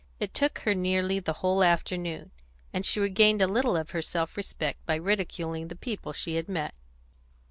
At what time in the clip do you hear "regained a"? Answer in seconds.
2.99-3.45